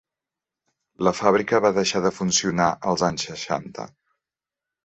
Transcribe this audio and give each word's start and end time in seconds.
La 1.07 1.13
fàbrica 1.17 1.59
va 1.67 1.71
deixar 1.77 2.03
de 2.07 2.13
funcionar 2.21 2.71
als 2.93 3.07
anys 3.11 3.29
seixanta. 3.33 3.87